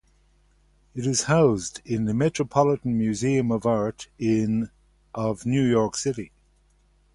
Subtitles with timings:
[0.95, 4.07] It is housed in the Metropolitan Museum of Art
[5.13, 6.31] of New York City.